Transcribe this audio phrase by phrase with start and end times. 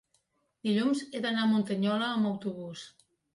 [0.67, 2.89] dilluns he d'anar a Muntanyola amb autobús.